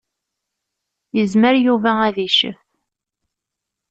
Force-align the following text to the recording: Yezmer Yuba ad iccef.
Yezmer 1.17 1.55
Yuba 1.65 1.91
ad 2.07 2.17
iccef. 2.27 2.59